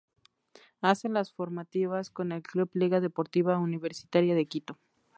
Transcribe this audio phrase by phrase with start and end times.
[0.81, 4.79] Hace las formativas con el club Liga Deportiva Universitaria de Quito.